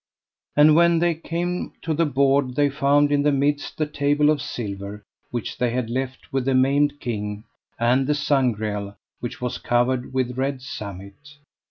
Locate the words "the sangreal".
8.07-8.97